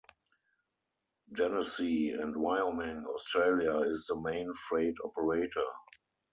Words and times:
Genesee 1.31 2.13
and 2.19 2.35
Wyoming 2.35 3.05
Australia 3.05 3.81
is 3.81 4.07
the 4.07 4.19
main 4.19 4.51
freight 4.67 4.95
operator. 5.05 5.67